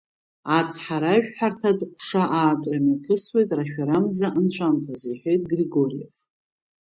Ацҳаражәҳәарҭатә 0.57 1.83
ҟәша 1.97 2.23
аартра 2.39 2.77
мҩаԥысуеит 2.83 3.49
рашәарамза 3.57 4.27
анҵәамҭазы,— 4.37 5.09
иҳәеит 5.11 5.41
Григориев. 5.51 6.13